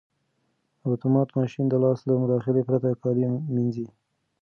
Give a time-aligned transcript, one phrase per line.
[0.79, 3.87] دا اتومات ماشین د لاس له مداخلې پرته کالي مینځي.